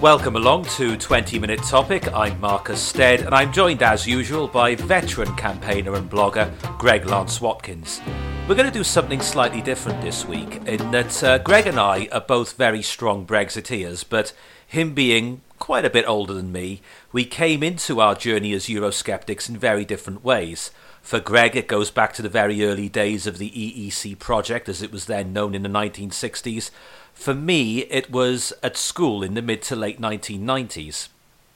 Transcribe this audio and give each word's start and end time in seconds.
Welcome 0.00 0.36
along 0.36 0.64
to 0.76 0.96
20 0.96 1.38
Minute 1.38 1.62
Topic. 1.64 2.10
I'm 2.14 2.40
Marcus 2.40 2.80
Stead, 2.80 3.20
and 3.20 3.34
I'm 3.34 3.52
joined 3.52 3.82
as 3.82 4.06
usual 4.06 4.48
by 4.48 4.74
veteran 4.74 5.36
campaigner 5.36 5.96
and 5.96 6.10
blogger 6.10 6.50
Greg 6.78 7.04
Lance 7.04 7.42
Watkins. 7.42 8.00
We're 8.48 8.54
going 8.54 8.70
to 8.70 8.78
do 8.78 8.84
something 8.84 9.20
slightly 9.20 9.60
different 9.60 10.00
this 10.00 10.24
week 10.24 10.62
in 10.64 10.90
that 10.92 11.22
uh, 11.22 11.38
Greg 11.38 11.66
and 11.66 11.78
I 11.78 12.08
are 12.10 12.22
both 12.22 12.54
very 12.54 12.80
strong 12.80 13.26
Brexiteers, 13.26 14.02
but 14.08 14.32
him 14.66 14.94
being 14.94 15.42
quite 15.58 15.84
a 15.84 15.90
bit 15.90 16.06
older 16.06 16.32
than 16.32 16.52
me, 16.52 16.80
we 17.12 17.26
came 17.26 17.62
into 17.62 18.00
our 18.00 18.14
journey 18.14 18.54
as 18.54 18.66
Eurosceptics 18.66 19.48
in 19.48 19.58
very 19.58 19.84
different 19.84 20.24
ways. 20.24 20.70
For 21.08 21.20
Greg, 21.20 21.56
it 21.56 21.68
goes 21.68 21.90
back 21.90 22.12
to 22.12 22.20
the 22.20 22.28
very 22.28 22.62
early 22.62 22.90
days 22.90 23.26
of 23.26 23.38
the 23.38 23.48
EEC 23.48 24.18
project, 24.18 24.68
as 24.68 24.82
it 24.82 24.92
was 24.92 25.06
then 25.06 25.32
known 25.32 25.54
in 25.54 25.62
the 25.62 25.68
1960s. 25.70 26.70
For 27.14 27.32
me, 27.32 27.78
it 27.84 28.10
was 28.10 28.52
at 28.62 28.76
school 28.76 29.22
in 29.22 29.32
the 29.32 29.40
mid 29.40 29.62
to 29.62 29.74
late 29.74 29.98
1990s. 29.98 31.08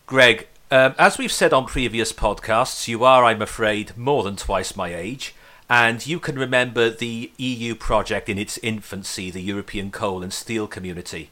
Greg, 0.06 0.46
um, 0.70 0.94
as 0.98 1.18
we've 1.18 1.30
said 1.30 1.52
on 1.52 1.66
previous 1.66 2.14
podcasts, 2.14 2.88
you 2.88 3.04
are, 3.04 3.26
I'm 3.26 3.42
afraid, 3.42 3.94
more 3.94 4.22
than 4.22 4.36
twice 4.36 4.74
my 4.74 4.94
age, 4.94 5.34
and 5.68 6.06
you 6.06 6.18
can 6.18 6.38
remember 6.38 6.88
the 6.88 7.30
EU 7.36 7.74
project 7.74 8.30
in 8.30 8.38
its 8.38 8.56
infancy, 8.62 9.30
the 9.30 9.42
European 9.42 9.90
coal 9.90 10.22
and 10.22 10.32
steel 10.32 10.66
community. 10.66 11.28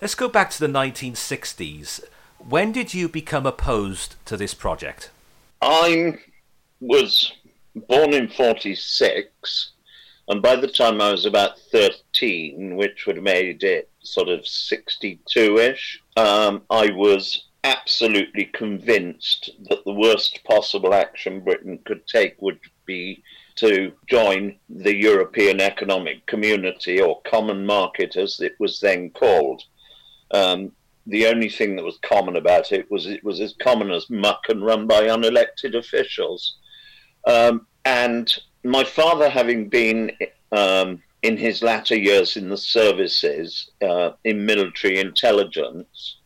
Let's 0.00 0.14
go 0.14 0.28
back 0.28 0.50
to 0.50 0.60
the 0.60 0.68
1960s. 0.68 2.04
When 2.38 2.70
did 2.70 2.94
you 2.94 3.08
become 3.08 3.46
opposed 3.46 4.14
to 4.26 4.36
this 4.36 4.54
project? 4.54 5.10
I 5.60 6.20
was 6.80 7.32
born 7.74 8.14
in 8.14 8.28
46 8.28 9.72
and 10.28 10.40
by 10.40 10.56
the 10.56 10.68
time 10.68 11.00
I 11.00 11.10
was 11.10 11.26
about 11.26 11.58
13, 11.70 12.76
which 12.76 13.06
would 13.06 13.16
have 13.16 13.24
made 13.24 13.62
it 13.62 13.90
sort 14.02 14.28
of 14.28 14.46
62 14.46 15.58
ish, 15.58 16.00
um, 16.16 16.62
I 16.70 16.90
was 16.92 17.44
absolutely 17.62 18.46
convinced 18.46 19.50
that 19.68 19.84
the 19.84 19.92
worst 19.92 20.42
possible 20.44 20.94
action 20.94 21.40
Britain 21.40 21.78
could 21.84 22.06
take 22.06 22.40
would 22.40 22.58
be 22.86 23.22
to 23.56 23.92
join 24.08 24.56
the 24.68 24.94
European 24.94 25.60
Economic 25.60 26.26
Community 26.26 27.00
or 27.00 27.22
Common 27.22 27.64
Market 27.64 28.16
as 28.16 28.40
it 28.40 28.54
was 28.58 28.80
then 28.80 29.10
called. 29.10 29.62
Um, 30.30 30.72
the 31.06 31.26
only 31.26 31.50
thing 31.50 31.76
that 31.76 31.84
was 31.84 31.98
common 32.02 32.36
about 32.36 32.72
it 32.72 32.90
was 32.90 33.06
it 33.06 33.22
was 33.22 33.40
as 33.40 33.54
common 33.60 33.90
as 33.90 34.08
muck 34.08 34.44
and 34.48 34.64
run 34.64 34.86
by 34.86 35.02
unelected 35.02 35.76
officials. 35.76 36.56
Um, 37.26 37.66
and 37.84 38.32
my 38.64 38.84
father, 38.84 39.28
having 39.28 39.68
been 39.68 40.12
um, 40.52 41.02
in 41.22 41.36
his 41.36 41.62
latter 41.62 41.96
years 41.96 42.36
in 42.36 42.48
the 42.48 42.56
services 42.56 43.70
uh, 43.82 44.10
in 44.24 44.44
military 44.46 44.98
intelligence, 44.98 46.16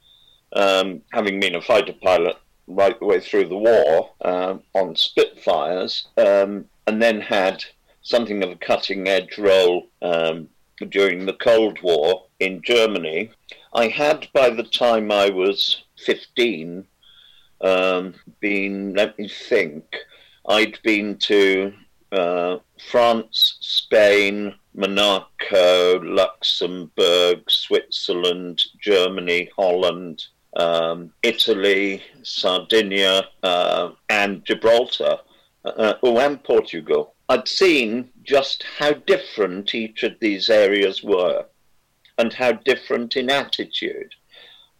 um, 0.54 1.02
having 1.12 1.40
been 1.40 1.54
a 1.54 1.62
fighter 1.62 1.94
pilot 2.02 2.36
right 2.66 2.98
the 2.98 3.06
way 3.06 3.20
through 3.20 3.48
the 3.48 3.56
war 3.56 4.10
uh, 4.22 4.58
on 4.74 4.94
Spitfires, 4.94 6.08
um, 6.16 6.64
and 6.86 7.02
then 7.02 7.20
had 7.20 7.64
something 8.02 8.42
of 8.42 8.50
a 8.50 8.56
cutting 8.56 9.08
edge 9.08 9.38
role 9.38 9.86
um, 10.02 10.48
during 10.90 11.26
the 11.26 11.34
Cold 11.34 11.80
War 11.82 12.24
in 12.40 12.62
Germany. 12.62 13.30
I 13.72 13.88
had, 13.88 14.28
by 14.32 14.50
the 14.50 14.62
time 14.62 15.10
I 15.10 15.30
was 15.30 15.82
15, 16.04 16.86
um, 17.60 18.14
been, 18.40 18.94
let 18.94 19.18
me 19.18 19.28
think, 19.28 19.84
I'd 20.48 20.78
been 20.82 21.18
to 21.18 21.74
uh, 22.10 22.56
France, 22.90 23.58
Spain, 23.60 24.54
Monaco, 24.74 26.00
Luxembourg, 26.00 27.50
Switzerland, 27.50 28.62
Germany, 28.80 29.50
Holland, 29.54 30.24
um, 30.56 31.12
Italy, 31.22 32.02
Sardinia, 32.22 33.28
uh, 33.42 33.90
and 34.08 34.42
Gibraltar, 34.46 35.18
uh, 35.66 35.94
oh, 36.02 36.18
and 36.18 36.42
Portugal. 36.42 37.14
I'd 37.28 37.46
seen 37.46 38.08
just 38.22 38.64
how 38.78 38.92
different 38.92 39.74
each 39.74 40.02
of 40.02 40.18
these 40.18 40.48
areas 40.48 41.02
were 41.02 41.44
and 42.16 42.32
how 42.32 42.52
different 42.52 43.16
in 43.16 43.30
attitude. 43.30 44.14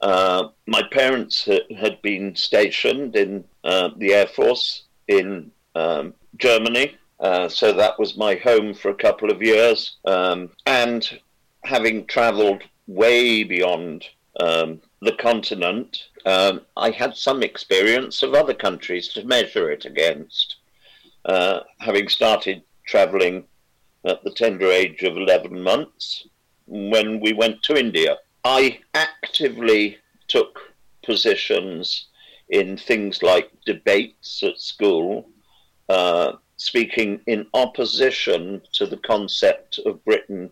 Uh, 0.00 0.48
my 0.66 0.82
parents 0.92 1.46
had 1.78 2.00
been 2.00 2.34
stationed 2.36 3.16
in 3.16 3.44
uh, 3.64 3.90
the 3.98 4.14
Air 4.14 4.28
Force 4.28 4.84
in 5.08 5.50
um, 5.74 6.14
Germany. 6.36 6.96
Uh, 7.20 7.48
so 7.48 7.72
that 7.72 7.98
was 7.98 8.16
my 8.16 8.36
home 8.36 8.74
for 8.74 8.90
a 8.90 8.94
couple 8.94 9.30
of 9.30 9.42
years. 9.42 9.96
Um, 10.04 10.50
and 10.66 11.18
having 11.64 12.06
traveled 12.06 12.62
way 12.86 13.44
beyond 13.44 14.06
um, 14.40 14.80
the 15.02 15.12
continent, 15.12 16.08
um, 16.24 16.62
I 16.76 16.90
had 16.90 17.16
some 17.16 17.42
experience 17.42 18.22
of 18.22 18.34
other 18.34 18.54
countries 18.54 19.08
to 19.08 19.24
measure 19.24 19.70
it 19.70 19.84
against. 19.84 20.56
Uh, 21.24 21.60
having 21.80 22.08
started 22.08 22.62
traveling 22.86 23.44
at 24.04 24.22
the 24.24 24.30
tender 24.30 24.70
age 24.70 25.02
of 25.02 25.16
11 25.16 25.60
months 25.60 26.26
when 26.66 27.20
we 27.20 27.32
went 27.32 27.62
to 27.64 27.76
India, 27.76 28.16
I 28.44 28.80
actively 28.94 29.98
took 30.28 30.60
positions 31.04 32.06
in 32.50 32.76
things 32.76 33.22
like 33.22 33.50
debates 33.66 34.42
at 34.42 34.58
school 34.58 35.28
uh, 35.88 36.32
speaking 36.56 37.20
in 37.26 37.46
opposition 37.54 38.60
to 38.72 38.86
the 38.86 38.96
concept 38.98 39.78
of 39.86 40.04
Britain 40.04 40.50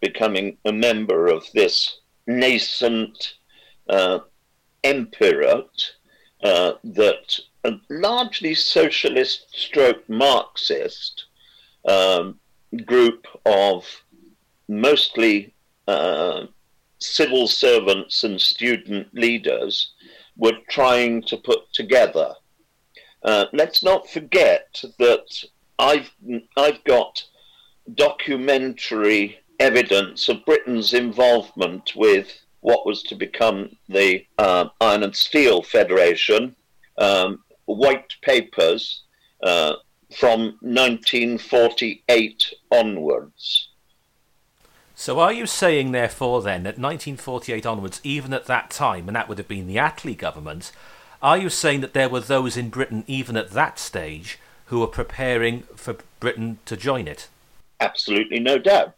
becoming 0.00 0.56
a 0.64 0.72
member 0.72 1.28
of 1.28 1.44
this 1.54 2.00
nascent 2.26 3.34
uh, 3.88 4.18
empirate 4.84 5.92
uh, 6.42 6.72
that 6.82 7.38
a 7.64 7.72
largely 7.88 8.54
socialist 8.54 9.46
stroke 9.54 10.08
Marxist 10.08 11.26
um, 11.86 12.38
group 12.84 13.26
of 13.46 13.86
mostly 14.68 15.54
uh, 15.86 16.46
civil 16.98 17.46
servants 17.46 18.24
and 18.24 18.40
student 18.40 19.08
leaders 19.14 19.92
were 20.36 20.58
trying 20.68 21.22
to 21.22 21.36
put 21.36 21.72
together. 21.72 22.34
Uh, 23.24 23.46
let's 23.52 23.82
not 23.82 24.08
forget 24.08 24.82
that 24.98 25.44
I've 25.78 26.10
I've 26.56 26.82
got 26.84 27.24
documentary 27.94 29.38
evidence 29.60 30.28
of 30.28 30.44
Britain's 30.44 30.92
involvement 30.92 31.92
with 31.94 32.40
what 32.60 32.86
was 32.86 33.02
to 33.04 33.14
become 33.14 33.76
the 33.88 34.24
uh, 34.38 34.66
Iron 34.80 35.02
and 35.02 35.14
Steel 35.14 35.62
Federation, 35.62 36.54
um, 36.98 37.42
white 37.66 38.14
papers 38.22 39.02
uh, 39.42 39.74
from 40.16 40.56
1948 40.60 42.54
onwards. 42.70 43.68
So, 44.94 45.18
are 45.18 45.32
you 45.32 45.46
saying, 45.46 45.90
therefore, 45.90 46.42
then, 46.42 46.62
that 46.62 46.78
1948 46.78 47.66
onwards, 47.66 48.00
even 48.04 48.32
at 48.32 48.46
that 48.46 48.70
time, 48.70 49.08
and 49.08 49.16
that 49.16 49.28
would 49.28 49.38
have 49.38 49.48
been 49.48 49.66
the 49.66 49.76
Attlee 49.76 50.16
government, 50.16 50.70
are 51.22 51.38
you 51.38 51.48
saying 51.48 51.80
that 51.82 51.94
there 51.94 52.08
were 52.08 52.20
those 52.20 52.56
in 52.56 52.68
Britain, 52.68 53.04
even 53.06 53.36
at 53.36 53.50
that 53.50 53.78
stage, 53.78 54.38
who 54.66 54.80
were 54.80 54.86
preparing 54.86 55.62
for 55.76 55.96
Britain 56.18 56.58
to 56.64 56.76
join 56.76 57.06
it? 57.06 57.28
Absolutely, 57.80 58.40
no 58.40 58.58
doubt. 58.58 58.94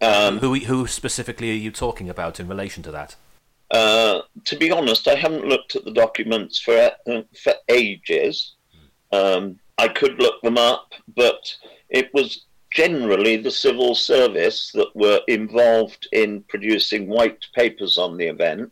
Um, 0.00 0.38
who, 0.38 0.54
who 0.54 0.86
specifically 0.86 1.50
are 1.50 1.54
you 1.54 1.70
talking 1.70 2.08
about 2.08 2.38
in 2.38 2.48
relation 2.48 2.82
to 2.84 2.90
that? 2.92 3.16
Uh, 3.70 4.22
to 4.44 4.56
be 4.56 4.70
honest, 4.70 5.08
I 5.08 5.14
haven't 5.14 5.44
looked 5.44 5.76
at 5.76 5.84
the 5.84 5.92
documents 5.92 6.60
for 6.60 6.90
uh, 7.06 7.22
for 7.42 7.52
ages. 7.68 8.54
Um, 9.12 9.58
I 9.76 9.88
could 9.88 10.18
look 10.18 10.40
them 10.42 10.56
up, 10.56 10.92
but 11.14 11.54
it 11.90 12.12
was 12.14 12.46
generally 12.72 13.36
the 13.36 13.50
civil 13.50 13.94
service 13.94 14.72
that 14.72 14.94
were 14.94 15.20
involved 15.28 16.08
in 16.12 16.42
producing 16.48 17.08
white 17.08 17.44
papers 17.54 17.98
on 17.98 18.16
the 18.16 18.26
event. 18.26 18.70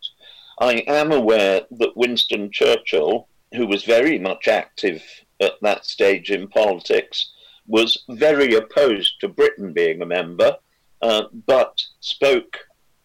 I 0.59 0.85
am 0.87 1.13
aware 1.13 1.63
that 1.71 1.97
Winston 1.97 2.51
Churchill, 2.51 3.29
who 3.55 3.67
was 3.67 3.85
very 3.85 4.19
much 4.19 4.49
active 4.49 5.03
at 5.41 5.53
that 5.63 5.85
stage 5.85 6.31
in 6.31 6.49
politics, 6.49 7.31
was 7.67 8.05
very 8.09 8.55
opposed 8.55 9.21
to 9.21 9.29
Britain 9.29 9.73
being 9.73 10.01
a 10.01 10.07
member, 10.07 10.57
uh, 11.03 11.25
but 11.47 11.83
spoke 12.01 12.59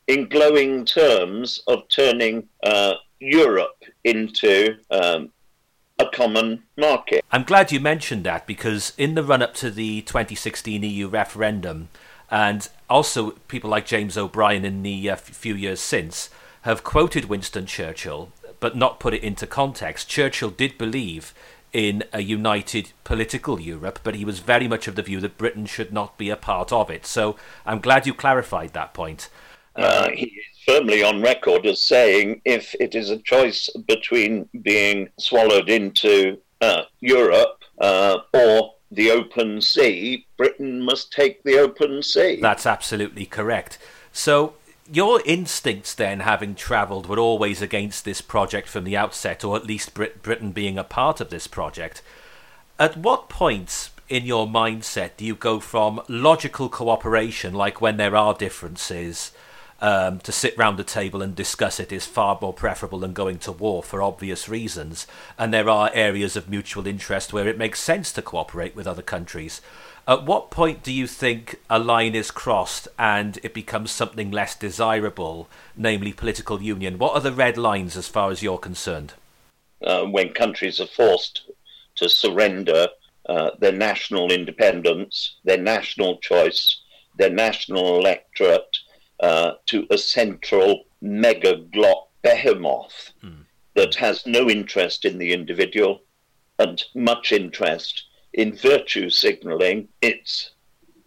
in 0.08 0.30
glowing 0.30 0.86
terms 0.86 1.62
of 1.68 1.88
turning 1.90 2.48
uh, 2.64 2.94
Europe 3.20 3.84
into 4.04 4.78
um, 4.90 5.32
a 6.00 6.06
common 6.14 6.64
market. 6.78 7.24
I'm 7.32 7.44
glad 7.44 7.72
you 7.72 7.80
mentioned 7.80 8.24
that 8.26 8.48
because 8.48 8.94
in 8.98 9.16
the 9.16 9.24
run 9.24 9.42
up 9.42 9.54
to 9.56 9.70
the 9.70 10.02
2016 10.02 10.84
EU 10.84 11.08
referendum, 11.08 11.90
and 12.30 12.68
also 12.90 13.32
people 13.48 13.70
like 13.70 13.86
James 13.86 14.18
O'Brien 14.18 14.64
in 14.64 14.84
the 14.84 15.10
uh, 15.10 15.16
few 15.18 15.54
years 15.54 15.82
since, 15.82 16.30
have 16.62 16.84
quoted 16.84 17.26
Winston 17.26 17.66
Churchill 17.66 18.32
but 18.62 18.78
not 18.78 19.00
put 19.00 19.14
it 19.14 19.24
into 19.24 19.46
context. 19.46 20.08
Churchill 20.08 20.52
did 20.52 20.78
believe 20.78 21.34
in 21.74 22.04
a 22.14 22.22
united 22.22 22.92
political 23.04 23.60
Europe, 23.60 24.00
but 24.04 24.16
he 24.16 24.24
was 24.24 24.40
very 24.40 24.68
much 24.68 24.88
of 24.88 24.96
the 24.96 25.02
view 25.02 25.20
that 25.20 25.38
Britain 25.38 25.66
should 25.66 25.92
not 25.92 26.18
be 26.18 26.30
a 26.30 26.38
part 26.38 26.72
of 26.72 26.90
it. 26.90 27.06
So 27.06 27.36
I'm 27.66 27.80
glad 27.80 28.06
you 28.06 28.14
clarified 28.14 28.74
that 28.74 28.94
point. 28.94 29.30
Uh, 29.76 30.10
he 30.10 30.26
is 30.26 30.64
firmly 30.66 31.02
on 31.02 31.22
record 31.22 31.66
as 31.66 31.82
saying 31.82 32.42
if 32.46 32.76
it 32.80 32.94
is 32.94 33.10
a 33.10 33.18
choice 33.20 33.70
between 33.88 34.48
being 34.62 35.10
swallowed 35.18 35.70
into 35.70 36.38
uh, 36.60 36.84
Europe 37.00 37.64
uh, 37.80 38.20
or 38.34 38.74
the 38.92 39.10
open 39.10 39.62
sea, 39.62 40.28
Britain 40.38 40.82
must 40.82 41.14
take 41.14 41.42
the 41.44 41.58
open 41.58 42.04
sea. 42.04 42.40
That's 42.42 42.66
absolutely 42.66 43.26
correct. 43.26 43.80
So 44.12 44.54
your 44.92 45.22
instincts 45.26 45.94
then, 45.94 46.20
having 46.20 46.54
travelled, 46.54 47.08
were 47.08 47.20
always 47.20 47.62
against 47.62 48.04
this 48.04 48.22
project 48.22 48.68
from 48.68 48.84
the 48.84 48.98
outset, 48.98 49.44
or 49.44 49.56
at 49.56 49.66
least 49.66 49.94
Brit- 49.94 50.22
Britain 50.22 50.52
being 50.52 50.78
a 50.78 50.84
part 50.84 51.22
of 51.22 51.30
this 51.30 51.48
project. 51.48 52.02
At 52.78 52.98
what 52.98 53.30
point 53.30 53.90
in 54.10 54.26
your 54.26 54.48
mindset 54.48 55.12
do 55.16 55.24
you 55.24 55.36
go 55.36 55.62
from 55.62 56.02
logical 56.10 56.68
cooperation, 56.68 57.54
like 57.54 57.80
when 57.80 57.96
there 57.96 58.16
are 58.16 58.34
differences, 58.34 59.32
um, 59.82 60.20
to 60.20 60.32
sit 60.32 60.58
round 60.58 60.80
a 60.80 60.84
table 60.84 61.22
and 61.22 61.36
discuss 61.36 61.80
it 61.80 61.92
is 61.92 62.06
far 62.06 62.38
more 62.40 62.54
preferable 62.54 63.00
than 63.00 63.14
going 63.14 63.40
to 63.40 63.52
war 63.52 63.82
for 63.82 64.02
obvious 64.02 64.48
reasons, 64.48 65.08
and 65.38 65.54
there 65.54 65.70
are 65.70 65.90
areas 65.94 66.36
of 66.36 66.50
mutual 66.50 66.86
interest 66.86 67.34
where 67.34 67.48
it 67.48 67.58
makes 67.58 67.82
sense 67.82 68.12
to 68.14 68.22
cooperate 68.22 68.76
with 68.76 68.88
other 68.88 69.02
countries? 69.02 69.60
At 70.08 70.26
what 70.26 70.52
point 70.52 70.84
do 70.84 70.92
you 70.92 71.08
think 71.08 71.60
a 71.70 71.80
line 71.80 72.16
is 72.16 72.32
crossed 72.32 72.88
and 72.98 73.40
it 73.44 73.54
becomes 73.54 73.92
something 73.92 74.32
less 74.32 74.56
desirable, 74.56 75.48
namely 75.76 76.14
political 76.14 76.62
union? 76.62 76.98
What 76.98 77.14
are 77.14 77.22
the 77.22 77.32
red 77.32 77.58
lines 77.58 77.96
as 77.96 78.08
far 78.08 78.32
as 78.32 78.42
you're 78.42 78.58
concerned? 78.58 79.14
Uh, 79.82 80.06
when 80.06 80.34
countries 80.34 80.80
are 80.80 80.88
forced 80.88 81.44
to 81.96 82.10
surrender 82.10 82.88
uh, 83.28 83.52
their 83.60 83.72
national 83.72 84.32
independence, 84.32 85.38
their 85.44 85.58
national 85.58 86.18
choice, 86.18 86.82
their 87.18 87.30
national 87.30 87.98
electorate 87.98 88.78
uh, 89.22 89.54
to 89.68 89.88
a 89.90 89.98
central 89.98 90.86
megaglot 91.04 92.08
behemoth 92.22 93.12
hmm. 93.22 93.42
that 93.76 93.96
has 93.96 94.26
no 94.26 94.50
interest 94.50 95.06
in 95.06 95.18
the 95.18 95.34
individual 95.34 96.02
and 96.60 96.84
much 96.96 97.32
interest 97.32 98.04
in 98.34 98.56
virtue 98.56 99.10
signalling 99.10 99.88
its 100.02 100.52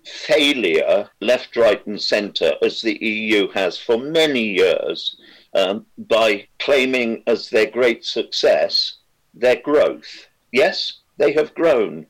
failure 0.04 1.08
left, 1.20 1.56
right, 1.56 1.86
and 1.86 2.00
centre, 2.00 2.54
as 2.62 2.82
the 2.82 3.02
EU 3.02 3.48
has 3.52 3.78
for 3.78 3.98
many 3.98 4.42
years, 4.42 5.16
um, 5.54 5.86
by 5.96 6.46
claiming 6.58 7.22
as 7.26 7.48
their 7.48 7.70
great 7.70 8.04
success 8.04 8.96
their 9.32 9.56
growth. 9.56 10.28
Yes, 10.52 11.00
they 11.16 11.32
have 11.32 11.54
grown. 11.54 12.06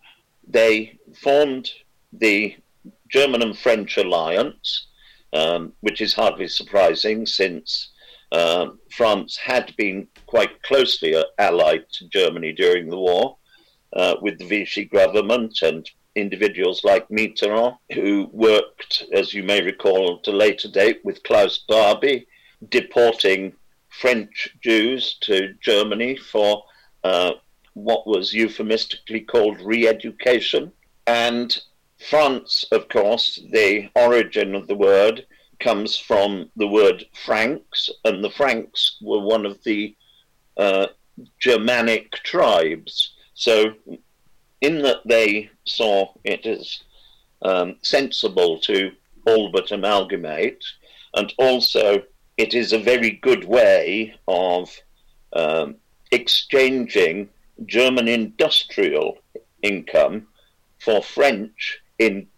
They 0.47 0.99
formed 1.15 1.71
the 2.13 2.57
German 3.09 3.43
and 3.43 3.57
French 3.57 3.97
alliance, 3.97 4.87
um, 5.35 5.73
which 5.81 6.01
is 6.01 6.15
hardly 6.15 6.49
surprising 6.49 7.27
since 7.27 7.91
uh, 8.33 8.69
France 8.91 9.37
had 9.37 9.75
been 9.77 10.09
quite 10.27 10.63
closely 10.63 11.15
allied 11.39 11.85
to 11.93 12.09
Germany 12.09 12.53
during 12.53 12.89
the 12.89 12.99
war 12.99 13.37
uh, 13.93 14.17
with 14.23 14.39
the 14.39 14.47
Vichy 14.47 14.85
government 14.85 15.63
and 15.63 15.89
individuals 16.17 16.85
like 16.85 17.09
Mitterrand, 17.09 17.77
who 17.93 18.29
worked, 18.33 19.05
as 19.13 19.35
you 19.35 19.43
may 19.43 19.61
recall, 19.63 20.19
to 20.21 20.31
later 20.31 20.69
date 20.69 21.01
with 21.05 21.23
Klaus 21.25 21.59
Barbie, 21.69 22.27
deporting 22.71 23.53
French 23.89 24.49
Jews 24.63 25.17
to 25.21 25.55
Germany 25.61 26.17
for 26.17 26.65
uh, 27.03 27.33
what 27.75 28.07
was 28.07 28.33
euphemistically 28.33 29.21
called 29.21 29.61
re 29.61 29.87
education. 29.87 30.73
And 31.07 31.57
France, 32.09 32.65
of 32.71 32.89
course, 32.89 33.41
the 33.51 33.89
origin 33.95 34.55
of 34.55 34.67
the 34.67 34.75
word 34.75 35.27
comes 35.59 35.97
from 35.97 36.51
the 36.57 36.67
word 36.67 37.07
Franks, 37.15 37.89
and 38.05 38.23
the 38.23 38.31
Franks 38.31 38.99
were 39.01 39.21
one 39.21 39.47
of 39.47 39.63
the 39.65 39.97
uh, 40.57 40.89
Germanic 41.41 42.13
tribes. 42.25 43.15
So, 43.35 43.75
in 44.61 44.83
that 44.83 45.01
they 45.07 45.51
saw 45.65 46.13
it 46.25 46.45
as 46.47 46.83
um, 47.43 47.77
sensible 47.83 48.59
to 48.61 48.93
all 49.27 49.51
but 49.51 49.73
amalgamate, 49.73 50.65
and 51.15 51.33
also 51.39 52.03
it 52.37 52.55
is 52.55 52.73
a 52.73 52.79
very 52.79 53.11
good 53.11 53.45
way 53.45 54.15
of 54.29 54.77
um, 55.33 55.77
exchanging 56.11 57.31
German 57.65 58.09
industrial 58.09 59.19
income 59.63 60.27
for 60.79 61.03
French 61.03 61.81
in 61.99 62.29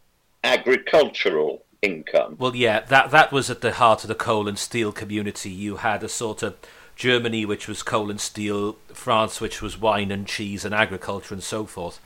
agricultural 0.44 1.64
income. 1.82 2.37
Well, 2.38 2.56
yeah, 2.56 2.81
that 2.81 3.11
that 3.11 3.32
was 3.32 3.50
at 3.50 3.61
the 3.61 3.73
heart 3.73 4.05
of 4.05 4.08
the 4.08 4.14
coal 4.14 4.49
and 4.49 4.58
steel 4.58 4.93
community. 4.93 5.50
You 5.50 5.76
had 5.76 6.03
a 6.03 6.08
sort 6.08 6.43
of 6.43 6.56
Germany, 6.94 7.44
which 7.44 7.69
was 7.69 7.82
coal 7.82 8.11
and 8.11 8.20
steel, 8.20 8.76
France, 8.93 9.41
which 9.41 9.61
was 9.61 9.79
wine 9.79 10.11
and 10.11 10.26
cheese 10.26 10.64
and 10.64 10.75
agriculture 10.75 11.35
and 11.35 11.43
so 11.43 11.67
forth. 11.67 12.00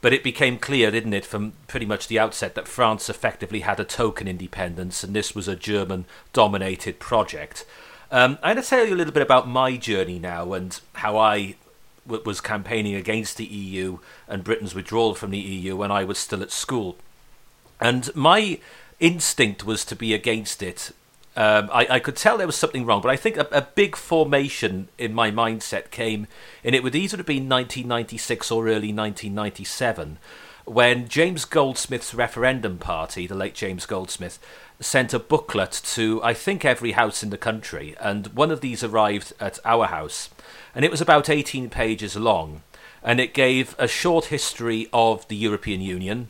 But 0.00 0.14
it 0.14 0.24
became 0.24 0.58
clear, 0.58 0.90
didn't 0.90 1.12
it, 1.12 1.26
from 1.26 1.52
pretty 1.66 1.84
much 1.84 2.08
the 2.08 2.18
outset, 2.18 2.54
that 2.54 2.66
France 2.66 3.10
effectively 3.10 3.60
had 3.60 3.78
a 3.78 3.84
token 3.84 4.26
independence, 4.26 5.04
and 5.04 5.14
this 5.14 5.34
was 5.34 5.46
a 5.46 5.56
German 5.56 6.06
dominated 6.32 6.98
project. 6.98 7.66
Um, 8.10 8.38
I'm 8.42 8.54
going 8.54 8.64
to 8.64 8.68
tell 8.68 8.86
you 8.86 8.94
a 8.94 8.96
little 8.96 9.12
bit 9.12 9.22
about 9.22 9.46
my 9.46 9.76
journey 9.76 10.18
now 10.18 10.54
and 10.54 10.80
how 10.94 11.18
I 11.18 11.56
was 12.10 12.40
campaigning 12.40 12.94
against 12.94 13.36
the 13.36 13.44
EU 13.44 13.98
and 14.28 14.44
Britain's 14.44 14.74
withdrawal 14.74 15.14
from 15.14 15.30
the 15.30 15.38
EU 15.38 15.76
when 15.76 15.90
I 15.90 16.04
was 16.04 16.18
still 16.18 16.42
at 16.42 16.50
school. 16.50 16.96
And 17.80 18.14
my 18.14 18.58
instinct 18.98 19.64
was 19.64 19.84
to 19.86 19.96
be 19.96 20.12
against 20.12 20.62
it 20.62 20.92
um, 21.36 21.70
I, 21.72 21.86
I, 21.88 22.00
could 22.00 22.16
tell 22.16 22.36
there 22.36 22.46
was 22.46 22.56
something 22.56 22.84
wrong, 22.84 23.00
but 23.00 23.10
I 23.10 23.16
think 23.16 23.36
a, 23.36 23.46
a, 23.52 23.62
big 23.62 23.94
formation 23.94 24.88
in 24.98 25.14
my 25.14 25.30
mindset 25.30 25.92
came, 25.92 26.26
and 26.64 26.74
it 26.74 26.82
would 26.82 26.96
either 26.96 27.16
have 27.16 27.26
been 27.26 27.48
1996 27.48 28.50
or 28.50 28.66
early 28.66 28.92
1997, 28.92 30.18
when 30.70 31.08
James 31.08 31.44
Goldsmith's 31.44 32.14
referendum 32.14 32.78
party, 32.78 33.26
the 33.26 33.34
late 33.34 33.54
James 33.54 33.86
Goldsmith, 33.86 34.38
sent 34.78 35.12
a 35.12 35.18
booklet 35.18 35.72
to, 35.84 36.22
I 36.22 36.32
think, 36.32 36.64
every 36.64 36.92
house 36.92 37.24
in 37.24 37.30
the 37.30 37.36
country, 37.36 37.96
and 38.00 38.28
one 38.28 38.52
of 38.52 38.60
these 38.60 38.84
arrived 38.84 39.32
at 39.40 39.58
our 39.64 39.86
house, 39.86 40.30
and 40.72 40.84
it 40.84 40.90
was 40.92 41.00
about 41.00 41.28
18 41.28 41.70
pages 41.70 42.14
long, 42.14 42.62
and 43.02 43.18
it 43.18 43.34
gave 43.34 43.74
a 43.80 43.88
short 43.88 44.26
history 44.26 44.88
of 44.92 45.26
the 45.26 45.36
European 45.36 45.80
Union 45.80 46.28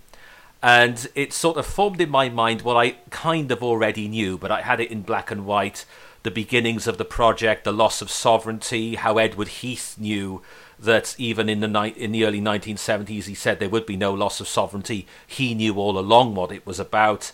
and 0.62 1.08
it 1.14 1.32
sort 1.32 1.56
of 1.56 1.64
formed 1.64 2.00
in 2.00 2.10
my 2.10 2.28
mind 2.28 2.62
what 2.62 2.76
I 2.76 2.90
kind 3.08 3.50
of 3.50 3.62
already 3.62 4.08
knew, 4.08 4.36
but 4.36 4.50
I 4.50 4.60
had 4.60 4.78
it 4.78 4.90
in 4.90 5.02
black 5.02 5.30
and 5.30 5.46
white. 5.46 5.86
The 6.22 6.30
beginnings 6.30 6.86
of 6.86 6.98
the 6.98 7.04
project, 7.06 7.64
the 7.64 7.72
loss 7.72 8.02
of 8.02 8.10
sovereignty, 8.10 8.96
how 8.96 9.16
Edward 9.16 9.48
Heath 9.48 9.96
knew 9.98 10.42
that 10.80 11.14
even 11.18 11.48
in 11.48 11.60
the 11.60 11.68
ni- 11.68 11.94
in 11.96 12.12
the 12.12 12.24
early 12.24 12.40
1970s 12.40 13.24
he 13.24 13.34
said 13.34 13.58
there 13.58 13.68
would 13.68 13.86
be 13.86 13.96
no 13.96 14.12
loss 14.12 14.40
of 14.40 14.48
sovereignty. 14.48 15.06
He 15.26 15.54
knew 15.54 15.74
all 15.76 15.98
along 15.98 16.34
what 16.34 16.52
it 16.52 16.66
was 16.66 16.80
about. 16.80 17.32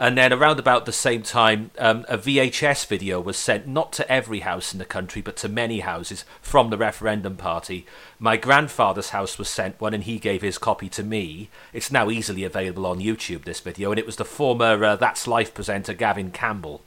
And 0.00 0.16
then 0.16 0.32
around 0.32 0.58
about 0.58 0.86
the 0.86 0.92
same 0.92 1.22
time, 1.22 1.72
um, 1.78 2.06
a 2.08 2.16
VHS 2.16 2.86
video 2.86 3.20
was 3.20 3.36
sent 3.36 3.66
not 3.66 3.92
to 3.92 4.10
every 4.10 4.40
house 4.40 4.72
in 4.72 4.78
the 4.78 4.86
country, 4.86 5.20
but 5.20 5.36
to 5.36 5.48
many 5.48 5.80
houses 5.80 6.24
from 6.40 6.70
the 6.70 6.78
referendum 6.78 7.36
party. 7.36 7.84
My 8.18 8.38
grandfather's 8.38 9.10
house 9.10 9.36
was 9.36 9.50
sent 9.50 9.78
one, 9.78 9.92
and 9.92 10.04
he 10.04 10.18
gave 10.18 10.40
his 10.40 10.56
copy 10.56 10.88
to 10.88 11.02
me. 11.02 11.50
It's 11.74 11.92
now 11.92 12.08
easily 12.08 12.44
available 12.44 12.86
on 12.86 12.98
YouTube, 12.98 13.44
this 13.44 13.60
video, 13.60 13.90
and 13.92 13.98
it 13.98 14.06
was 14.06 14.16
the 14.16 14.24
former 14.24 14.82
uh, 14.82 14.96
That's 14.96 15.26
Life 15.26 15.52
presenter 15.52 15.92
Gavin 15.92 16.30
Campbell. 16.30 16.80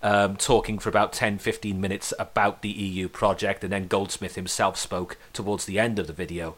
Um, 0.00 0.36
talking 0.36 0.78
for 0.78 0.88
about 0.88 1.12
10 1.12 1.38
15 1.38 1.80
minutes 1.80 2.14
about 2.20 2.62
the 2.62 2.68
EU 2.68 3.08
project, 3.08 3.64
and 3.64 3.72
then 3.72 3.88
Goldsmith 3.88 4.36
himself 4.36 4.76
spoke 4.76 5.16
towards 5.32 5.64
the 5.64 5.80
end 5.80 5.98
of 5.98 6.06
the 6.06 6.12
video. 6.12 6.56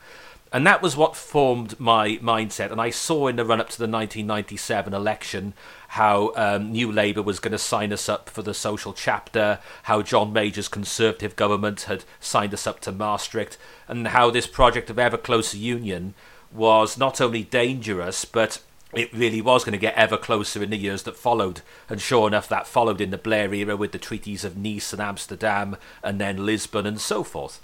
And 0.53 0.67
that 0.67 0.83
was 0.83 0.97
what 0.97 1.15
formed 1.15 1.79
my 1.79 2.17
mindset. 2.17 2.73
And 2.73 2.81
I 2.81 2.91
saw 2.91 3.29
in 3.29 3.37
the 3.37 3.45
run 3.45 3.61
up 3.61 3.69
to 3.71 3.79
the 3.79 3.85
1997 3.85 4.93
election 4.93 5.55
how 5.89 6.33
um, 6.35 6.73
New 6.73 6.91
Labour 6.91 7.23
was 7.23 7.39
going 7.39 7.53
to 7.53 7.59
sign 7.59 7.93
us 7.93 8.09
up 8.09 8.29
for 8.29 8.43
the 8.43 8.55
social 8.55 8.93
chapter, 8.93 9.61
how 9.85 10.03
John 10.03 10.33
Major's 10.33 10.69
Conservative 10.69 11.37
government 11.37 11.83
had 11.83 12.05
signed 12.19 12.53
us 12.53 12.67
up 12.67 12.81
to 12.81 12.93
Maastricht, 12.93 13.59
and 13.87 14.09
how 14.09 14.31
this 14.31 14.49
project 14.49 14.91
of 14.91 14.99
ever 14.99 15.17
closer 15.17 15.57
union 15.57 16.15
was 16.53 16.99
not 16.99 17.21
only 17.21 17.45
dangerous, 17.45 18.25
but 18.25 18.61
it 18.93 19.13
really 19.13 19.41
was 19.41 19.65
going 19.65 19.73
to 19.73 19.79
get 19.79 19.95
ever 19.95 20.17
closer 20.17 20.63
in 20.63 20.71
the 20.71 20.77
years 20.77 21.05
that 21.05 21.17
followed. 21.17 21.61
And 21.89 22.01
sure 22.01 22.27
enough, 22.27 22.49
that 22.49 22.67
followed 22.67 23.01
in 23.01 23.11
the 23.11 23.19
Blair 23.19 23.53
era 23.55 23.77
with 23.77 23.93
the 23.93 23.99
treaties 23.99 24.45
of 24.45 24.57
Nice 24.57 24.93
and 24.93 25.01
Amsterdam, 25.01 25.77
and 26.03 26.21
then 26.21 26.45
Lisbon 26.45 26.87
and 26.87 27.01
so 27.01 27.23
forth. 27.23 27.61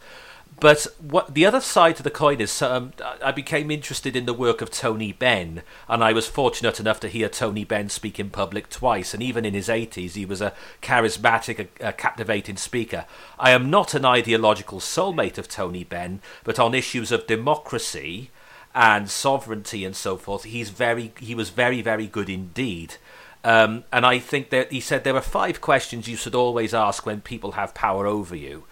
But 0.59 0.87
what 0.99 1.35
the 1.35 1.45
other 1.45 1.61
side 1.61 1.97
to 1.97 2.02
the 2.02 2.11
coin 2.11 2.40
is, 2.40 2.62
um, 2.62 2.92
I 3.23 3.30
became 3.30 3.71
interested 3.71 4.16
in 4.16 4.25
the 4.25 4.33
work 4.33 4.62
of 4.62 4.71
Tony 4.71 5.12
Benn, 5.12 5.62
and 5.87 6.02
I 6.02 6.14
was 6.14 6.28
fortunate 6.28 6.80
enough 6.80 6.99
to 7.00 7.09
hear 7.09 7.28
Tony 7.28 7.64
Benn 7.64 7.90
speak 7.90 8.18
in 8.18 8.30
public 8.30 8.71
twice. 8.71 9.12
And 9.12 9.23
even 9.23 9.45
in 9.45 9.52
his 9.52 9.68
80s, 9.68 10.12
he 10.12 10.25
was 10.25 10.40
a 10.40 10.54
charismatic, 10.80 11.68
a, 11.80 11.88
a 11.88 11.92
captivating 11.92 12.56
speaker. 12.56 13.04
I 13.38 13.50
am 13.50 13.68
not 13.68 13.92
an 13.92 14.06
ideological 14.06 14.80
soulmate 14.80 15.37
of 15.37 15.47
Tony 15.47 15.85
Benn, 15.85 16.23
but 16.42 16.59
on 16.59 16.75
issues 16.75 17.12
of 17.12 17.26
democracy 17.26 18.30
and 18.76 19.09
sovereignty 19.09 19.87
and 19.87 19.97
so 19.97 20.18
forth, 20.18 20.45
he's 20.45 20.68
very, 20.68 21.11
he 21.18 21.35
was 21.35 21.49
very, 21.49 21.80
very 21.80 22.06
good 22.06 22.28
indeed. 22.28 22.97
Um, 23.42 23.85
and 23.90 24.04
I 24.04 24.18
think 24.18 24.50
that 24.50 24.71
he 24.71 24.80
said 24.80 25.02
there 25.02 25.16
are 25.16 25.23
five 25.23 25.62
questions 25.62 26.06
you 26.06 26.16
should 26.16 26.35
always 26.35 26.75
ask 26.75 27.06
when 27.06 27.23
people 27.23 27.52
have 27.52 27.75
power 27.75 28.06
over 28.06 28.37
you. 28.37 28.64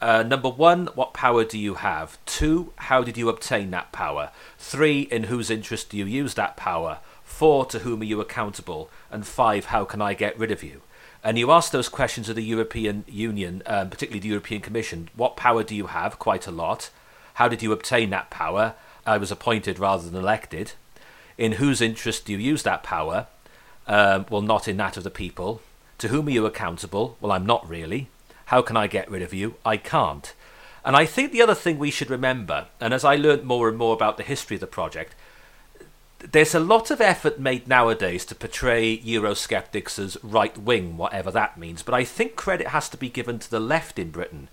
Uh, 0.00 0.22
number 0.22 0.48
one, 0.48 0.86
what 0.94 1.12
power 1.12 1.44
do 1.44 1.58
you 1.58 1.74
have? 1.74 2.18
Two, 2.24 2.72
how 2.76 3.02
did 3.02 3.16
you 3.16 3.28
obtain 3.28 3.70
that 3.72 3.90
power? 3.90 4.30
Three, 4.58 5.02
in 5.02 5.24
whose 5.24 5.50
interest 5.50 5.90
do 5.90 5.96
you 5.96 6.06
use 6.06 6.34
that 6.34 6.56
power? 6.56 6.98
Four, 7.24 7.66
to 7.66 7.80
whom 7.80 8.02
are 8.02 8.04
you 8.04 8.20
accountable? 8.20 8.90
And 9.10 9.26
five, 9.26 9.66
how 9.66 9.84
can 9.84 10.00
I 10.00 10.14
get 10.14 10.38
rid 10.38 10.52
of 10.52 10.62
you? 10.62 10.82
And 11.24 11.38
you 11.38 11.50
ask 11.50 11.72
those 11.72 11.88
questions 11.88 12.28
of 12.28 12.36
the 12.36 12.44
European 12.44 13.04
Union, 13.08 13.62
um, 13.66 13.90
particularly 13.90 14.20
the 14.20 14.28
European 14.28 14.60
Commission. 14.60 15.08
What 15.16 15.36
power 15.36 15.64
do 15.64 15.74
you 15.74 15.86
have? 15.86 16.18
Quite 16.18 16.46
a 16.46 16.52
lot. 16.52 16.90
How 17.34 17.48
did 17.48 17.62
you 17.62 17.72
obtain 17.72 18.10
that 18.10 18.30
power? 18.30 18.74
I 19.06 19.18
was 19.18 19.30
appointed 19.30 19.78
rather 19.78 20.08
than 20.08 20.20
elected. 20.20 20.72
In 21.38 21.52
whose 21.52 21.80
interest 21.80 22.26
do 22.26 22.32
you 22.32 22.38
use 22.38 22.62
that 22.62 22.82
power? 22.82 23.26
Um, 23.86 24.26
well, 24.30 24.42
not 24.42 24.68
in 24.68 24.76
that 24.76 24.96
of 24.96 25.04
the 25.04 25.10
people. 25.10 25.60
To 25.98 26.08
whom 26.08 26.26
are 26.28 26.30
you 26.30 26.46
accountable? 26.46 27.16
Well, 27.20 27.32
I'm 27.32 27.46
not 27.46 27.68
really. 27.68 28.08
How 28.46 28.62
can 28.62 28.76
I 28.76 28.86
get 28.86 29.10
rid 29.10 29.22
of 29.22 29.32
you? 29.32 29.56
I 29.64 29.76
can't. 29.76 30.34
And 30.84 30.96
I 30.96 31.06
think 31.06 31.32
the 31.32 31.42
other 31.42 31.54
thing 31.54 31.78
we 31.78 31.90
should 31.90 32.10
remember, 32.10 32.66
and 32.80 32.92
as 32.92 33.04
I 33.04 33.14
learnt 33.14 33.44
more 33.44 33.68
and 33.68 33.78
more 33.78 33.94
about 33.94 34.16
the 34.16 34.24
history 34.24 34.56
of 34.56 34.60
the 34.60 34.66
project, 34.66 35.14
there's 36.18 36.54
a 36.54 36.60
lot 36.60 36.90
of 36.90 37.00
effort 37.00 37.38
made 37.38 37.66
nowadays 37.66 38.24
to 38.26 38.34
portray 38.34 38.98
Eurosceptics 38.98 39.98
as 39.98 40.16
right 40.22 40.56
wing, 40.56 40.96
whatever 40.96 41.30
that 41.30 41.58
means. 41.58 41.82
But 41.82 41.94
I 41.94 42.04
think 42.04 42.36
credit 42.36 42.68
has 42.68 42.88
to 42.90 42.96
be 42.96 43.08
given 43.08 43.38
to 43.38 43.50
the 43.50 43.60
left 43.60 43.98
in 43.98 44.10
Britain 44.10 44.48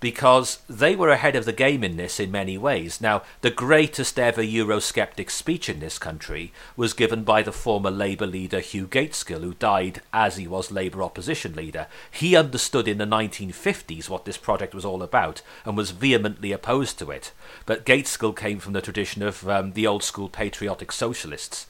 because 0.00 0.58
they 0.68 0.94
were 0.94 1.08
ahead 1.08 1.34
of 1.36 1.44
the 1.44 1.52
game 1.52 1.82
in 1.82 1.96
this 1.96 2.20
in 2.20 2.30
many 2.30 2.58
ways. 2.58 3.00
Now, 3.00 3.22
the 3.40 3.50
greatest 3.50 4.18
ever 4.18 4.42
Eurosceptic 4.42 5.30
speech 5.30 5.68
in 5.68 5.80
this 5.80 5.98
country 5.98 6.52
was 6.76 6.92
given 6.92 7.24
by 7.24 7.42
the 7.42 7.52
former 7.52 7.90
Labour 7.90 8.26
leader 8.26 8.60
Hugh 8.60 8.86
Gaitskell, 8.86 9.40
who 9.40 9.54
died 9.54 10.02
as 10.12 10.36
he 10.36 10.46
was 10.46 10.70
Labour 10.70 11.02
opposition 11.02 11.54
leader. 11.54 11.86
He 12.10 12.36
understood 12.36 12.88
in 12.88 12.98
the 12.98 13.04
1950s 13.04 14.08
what 14.08 14.26
this 14.26 14.36
project 14.36 14.74
was 14.74 14.84
all 14.84 15.02
about 15.02 15.42
and 15.64 15.76
was 15.76 15.90
vehemently 15.92 16.52
opposed 16.52 16.98
to 16.98 17.10
it. 17.10 17.32
But 17.64 17.86
Gaitskell 17.86 18.36
came 18.36 18.58
from 18.58 18.74
the 18.74 18.82
tradition 18.82 19.22
of 19.22 19.48
um, 19.48 19.72
the 19.72 19.86
old 19.86 20.02
school 20.02 20.28
patriotic 20.28 20.92
socialists. 20.92 21.66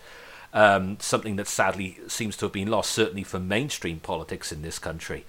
Um, 0.52 0.97
something 1.00 1.37
that 1.37 1.49
sadly 1.49 1.99
seems 2.09 2.37
to 2.38 2.47
have 2.47 2.52
been 2.52 2.71
lost, 2.71 2.90
certainly 2.90 3.25
from 3.25 3.47
mainstream 3.47 4.00
politics 4.00 4.50
in 4.50 4.62
this 4.62 4.78
country. 4.78 5.26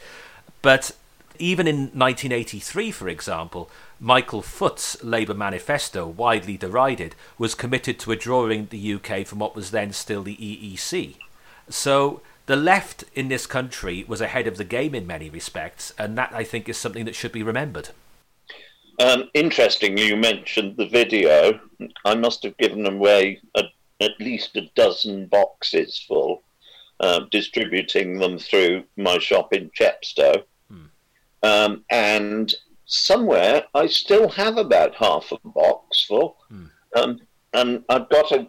But 0.62 0.92
even 1.40 1.68
in 1.68 1.78
1983, 1.78 2.92
for 2.92 3.10
example, 3.10 3.70
Michael 4.00 4.42
Foot's 4.42 5.04
Labour 5.04 5.34
manifesto, 5.34 6.06
widely 6.08 6.58
derided, 6.58 7.16
was 7.38 7.56
committed 7.56 8.00
to 8.00 8.10
withdrawing 8.10 8.68
the 8.68 8.94
UK 8.94 9.26
from 9.26 9.40
what 9.40 9.56
was 9.56 9.72
then 9.72 9.94
still 9.94 10.24
the 10.24 10.36
EEC. 10.38 11.16
So 11.70 12.22
the 12.46 12.56
left 12.56 13.04
in 13.14 13.28
this 13.28 13.46
country 13.46 14.06
was 14.08 14.22
ahead 14.22 14.48
of 14.48 14.58
the 14.58 14.64
game 14.64 14.96
in 14.96 15.06
many 15.06 15.30
respects, 15.30 15.94
and 15.98 16.18
that 16.18 16.32
I 16.34 16.44
think 16.44 16.70
is 16.70 16.78
something 16.78 17.06
that 17.06 17.16
should 17.16 17.32
be 17.32 17.44
remembered. 17.44 17.90
Um, 19.00 19.30
interestingly, 19.34 20.08
you 20.08 20.16
mentioned 20.16 20.78
the 20.78 20.88
video. 20.88 21.60
I 22.06 22.16
must 22.16 22.44
have 22.44 22.58
given 22.58 22.86
away 22.86 23.42
a, 23.56 23.64
at 24.00 24.20
least 24.20 24.56
a 24.56 24.70
dozen 24.76 25.28
boxes 25.28 26.04
full, 26.08 26.44
uh, 27.00 27.22
distributing 27.32 28.18
them 28.18 28.40
through 28.40 28.84
my 28.96 29.20
shop 29.20 29.54
in 29.54 29.70
Chepstow. 29.72 30.44
Um, 31.44 31.84
and 31.90 32.54
somewhere 32.86 33.66
I 33.76 33.88
still 33.88 34.30
have 34.30 34.58
about 34.58 34.96
half 34.96 35.32
a 35.32 35.38
box 35.48 36.06
full. 36.06 36.38
Mm. 36.52 36.70
Um, 36.96 37.20
and 37.54 37.84
I've 37.90 38.10
got 38.10 38.32
a, 38.32 38.48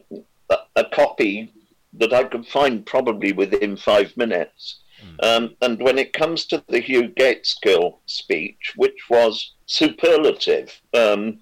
a, 0.76 0.85
copy 0.85 1.52
that 1.95 2.12
I 2.12 2.25
could 2.25 2.47
find 2.47 2.87
probably 2.87 3.33
within 3.33 3.76
five 3.76 4.16
minutes. 4.16 4.80
Mm. 5.02 5.26
Um, 5.26 5.57
and 5.61 5.80
when 5.80 5.99
it 5.99 6.12
comes 6.12 6.47
to 6.47 6.62
the 6.68 6.80
Hugh 6.80 7.09
Gaitskell 7.09 7.99
speech, 8.07 8.73
which 8.76 9.11
was 9.11 9.54
superlative 9.66 10.80
um, 10.95 11.40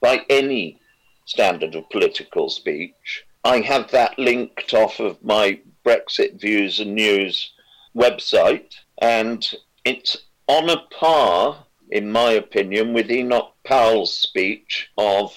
by 0.00 0.24
any 0.28 0.80
standard 1.26 1.74
of 1.74 1.88
political 1.90 2.48
speech, 2.48 3.24
I 3.44 3.60
have 3.60 3.90
that 3.90 4.18
linked 4.18 4.72
off 4.72 5.00
of 5.00 5.22
my 5.22 5.60
Brexit 5.84 6.40
Views 6.40 6.80
and 6.80 6.94
News 6.94 7.52
website, 7.94 8.74
and 8.98 9.46
it's 9.84 10.16
on 10.46 10.70
a 10.70 10.82
par, 10.98 11.66
in 11.90 12.10
my 12.10 12.32
opinion, 12.32 12.92
with 12.92 13.10
Enoch 13.10 13.54
Powell's 13.64 14.16
speech 14.16 14.90
of 14.98 15.34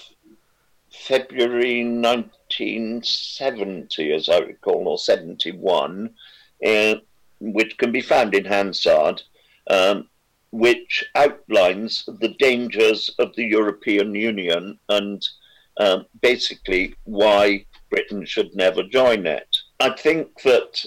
February 0.91 1.83
1970, 1.83 4.13
as 4.13 4.29
I 4.29 4.39
recall, 4.39 4.87
or 4.87 4.97
71, 4.97 6.09
uh, 6.65 6.95
which 7.39 7.77
can 7.77 7.91
be 7.91 8.01
found 8.01 8.33
in 8.35 8.45
Hansard, 8.45 9.21
um, 9.69 10.09
which 10.51 11.03
outlines 11.15 12.05
the 12.19 12.35
dangers 12.39 13.13
of 13.19 13.35
the 13.35 13.45
European 13.45 14.15
Union 14.15 14.79
and 14.89 15.23
uh, 15.77 15.99
basically 16.21 16.95
why 17.03 17.65
Britain 17.89 18.25
should 18.25 18.55
never 18.55 18.83
join 18.83 19.27
it. 19.27 19.57
I 19.79 19.91
think 19.91 20.41
that 20.41 20.85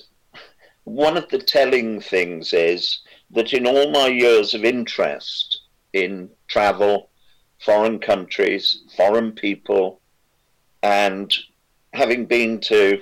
one 0.84 1.16
of 1.16 1.28
the 1.28 1.38
telling 1.38 2.00
things 2.00 2.52
is 2.52 3.00
that 3.32 3.52
in 3.52 3.66
all 3.66 3.90
my 3.90 4.06
years 4.06 4.54
of 4.54 4.64
interest 4.64 5.62
in 5.92 6.30
travel, 6.48 7.10
foreign 7.60 7.98
countries, 7.98 8.82
foreign 8.96 9.32
people, 9.32 10.00
and 10.82 11.34
having 11.92 12.26
been 12.26 12.60
to 12.60 13.00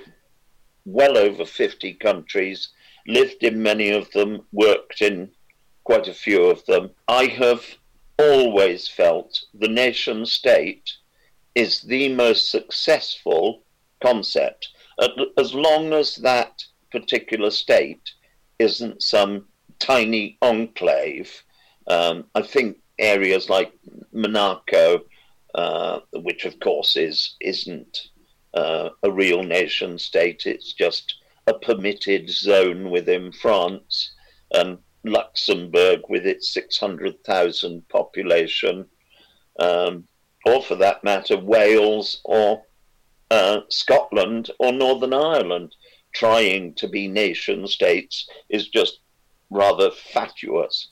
well 0.85 1.17
over 1.17 1.45
50 1.45 1.93
countries, 1.95 2.69
lived 3.07 3.43
in 3.43 3.61
many 3.61 3.89
of 3.89 4.11
them, 4.11 4.45
worked 4.51 5.01
in 5.01 5.31
quite 5.83 6.07
a 6.07 6.13
few 6.13 6.45
of 6.45 6.65
them, 6.65 6.91
I 7.07 7.25
have 7.25 7.65
always 8.17 8.87
felt 8.87 9.45
the 9.53 9.67
nation 9.67 10.25
state 10.25 10.91
is 11.55 11.81
the 11.81 12.13
most 12.13 12.51
successful 12.51 13.63
concept. 14.01 14.69
As 15.37 15.53
long 15.53 15.93
as 15.93 16.17
that 16.17 16.63
particular 16.91 17.49
state 17.49 18.11
isn't 18.59 19.01
some 19.01 19.48
tiny 19.79 20.37
enclave. 20.41 21.43
Um, 21.87 22.25
I 22.35 22.41
think 22.41 22.77
areas 22.99 23.49
like 23.49 23.73
Monaco, 24.11 25.01
uh, 25.55 25.99
which 26.13 26.45
of 26.45 26.59
course 26.59 26.95
is 26.95 27.35
isn't 27.41 28.09
uh, 28.53 28.89
a 29.03 29.11
real 29.11 29.43
nation 29.43 29.97
state, 29.97 30.45
it's 30.45 30.73
just 30.73 31.15
a 31.47 31.53
permitted 31.53 32.29
zone 32.29 32.89
within 32.89 33.31
France, 33.31 34.11
and 34.53 34.77
Luxembourg 35.03 36.01
with 36.09 36.25
its 36.25 36.53
600,000 36.53 37.87
population, 37.89 38.85
um, 39.59 40.07
or 40.45 40.61
for 40.61 40.75
that 40.75 41.03
matter, 41.03 41.37
Wales 41.37 42.21
or 42.25 42.63
uh, 43.31 43.61
Scotland 43.69 44.51
or 44.59 44.71
Northern 44.71 45.13
Ireland, 45.13 45.75
trying 46.13 46.73
to 46.75 46.87
be 46.87 47.07
nation 47.07 47.67
states 47.67 48.27
is 48.49 48.67
just 48.67 48.99
rather 49.49 49.91
fatuous. 49.91 50.89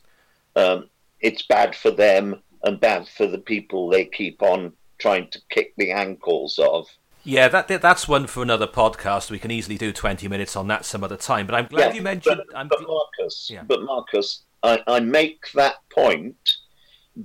Um, 0.55 0.89
it's 1.19 1.43
bad 1.43 1.75
for 1.75 1.91
them 1.91 2.41
and 2.63 2.79
bad 2.79 3.07
for 3.07 3.27
the 3.27 3.37
people 3.37 3.89
they 3.89 4.05
keep 4.05 4.41
on 4.41 4.73
trying 4.97 5.29
to 5.31 5.41
kick 5.49 5.73
the 5.77 5.91
ankles 5.91 6.59
of. 6.59 6.87
Yeah, 7.23 7.49
that 7.49 7.67
that's 7.67 8.07
one 8.07 8.25
for 8.27 8.41
another 8.41 8.67
podcast. 8.67 9.29
We 9.29 9.39
can 9.39 9.51
easily 9.51 9.77
do 9.77 9.91
twenty 9.91 10.27
minutes 10.27 10.55
on 10.55 10.67
that 10.67 10.85
some 10.85 11.03
other 11.03 11.17
time. 11.17 11.45
But 11.45 11.55
I'm 11.55 11.65
glad 11.67 11.89
yeah, 11.89 11.93
you 11.93 12.01
mentioned. 12.01 12.41
But, 12.53 12.69
but 12.69 12.81
Marcus, 12.87 13.49
yeah. 13.51 13.63
but 13.63 13.83
Marcus, 13.83 14.43
I, 14.63 14.81
I 14.87 14.99
make 15.01 15.51
that 15.53 15.75
point 15.89 16.37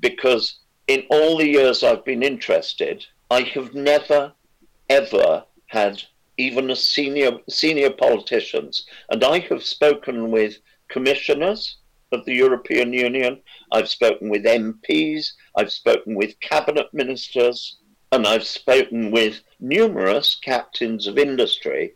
because 0.01 0.59
in 0.89 1.05
all 1.11 1.39
the 1.39 1.47
years 1.47 1.85
I've 1.85 2.05
been 2.05 2.23
interested, 2.23 3.07
I 3.31 3.43
have 3.43 3.75
never 3.75 4.33
ever 4.91 5.45
had 5.67 6.03
even 6.37 6.71
a 6.71 6.77
senior 6.77 7.39
senior 7.49 7.91
politicians, 7.91 8.87
and 9.11 9.23
I 9.23 9.39
have 9.51 9.63
spoken 9.63 10.31
with 10.33 10.59
commissioners 10.93 11.79
of 12.13 12.25
the 12.27 12.35
European 12.35 12.93
Union, 12.93 13.41
I've 13.73 13.89
spoken 13.89 14.29
with 14.29 14.45
MPs, 14.45 15.33
I've 15.57 15.73
spoken 15.73 16.15
with 16.15 16.39
cabinet 16.41 16.89
ministers, 16.93 17.79
and 18.13 18.27
I've 18.27 18.45
spoken 18.45 19.11
with 19.11 19.41
numerous 19.59 20.35
captains 20.35 21.07
of 21.07 21.19
industry, 21.19 21.95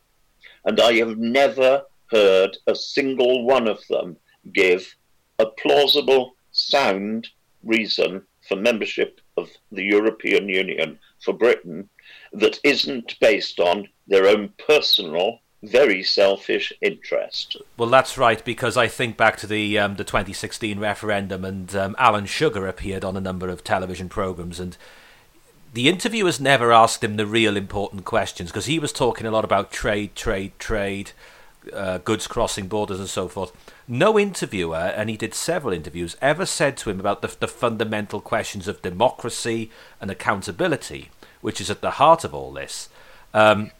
and 0.65 0.81
I 0.81 0.95
have 0.95 1.19
never 1.19 1.83
heard 2.11 2.57
a 2.67 2.75
single 2.75 3.45
one 3.45 3.69
of 3.69 3.87
them 3.89 4.17
give 4.55 4.97
a 5.39 5.47
plausible, 5.47 6.35
sound 6.53 7.29
reason 7.63 8.23
for 8.49 8.57
membership 8.57 9.21
of 9.37 9.51
the 9.71 9.83
European 9.83 10.49
Union 10.49 10.99
for 11.23 11.35
Britain 11.35 11.91
that 12.33 12.59
isn't 12.65 13.19
based 13.21 13.61
on 13.61 13.89
their 14.07 14.27
own 14.27 14.55
personal 14.67 15.41
very 15.63 16.03
selfish 16.03 16.73
interest. 16.81 17.57
Well, 17.77 17.89
that's 17.89 18.19
right, 18.19 18.45
because 18.45 18.77
I 18.77 18.89
think 18.89 19.17
back 19.17 19.37
to 19.39 19.47
the 19.47 19.79
um, 19.79 19.97
the 19.97 20.05
2016 20.05 20.79
referendum, 20.79 21.45
and 21.45 21.75
um, 21.75 21.97
Alan 21.99 22.27
Sugar 22.27 22.67
appeared 22.67 23.05
on 23.05 23.17
a 23.17 23.21
number 23.21 23.49
of 23.49 23.65
television 23.65 24.09
programs, 24.09 24.61
and 24.61 24.77
the 25.73 25.89
interviewers 25.89 26.41
never 26.41 26.73
asked 26.73 27.03
him 27.05 27.17
the 27.17 27.27
real 27.27 27.57
important 27.57 28.05
questions 28.05 28.51
because 28.51 28.67
he 28.67 28.79
was 28.79 28.93
talking 28.93 29.27
a 29.27 29.31
lot 29.31 29.45
about 29.45 29.71
trade, 29.71 30.15
trade, 30.15 30.53
trade, 30.59 31.13
uh, 31.73 31.99
goods 31.99 32.27
crossing 32.27 32.69
borders, 32.69 32.99
and 32.99 33.09
so 33.09 33.29
forth. 33.29 33.53
No 33.89 34.19
interviewer, 34.19 34.93
and 34.97 35.09
he 35.11 35.17
did 35.17 35.35
several 35.35 35.73
interviews, 35.73 36.17
ever 36.21 36.47
said 36.47 36.77
to 36.79 36.91
him 36.91 37.01
about 37.01 37.23
the, 37.23 37.35
the 37.39 37.49
fundamental 37.49 38.21
questions 38.21 38.69
of 38.69 38.83
democracy 38.83 39.71
and 40.01 40.11
accountability, 40.11 41.11
which 41.41 41.61
is 41.61 41.71
at 41.71 41.83
the 41.83 41.93
heart 41.93 42.25
of 42.25 42.35
all 42.35 42.53
this. 42.53 42.89
Um, 43.35 43.71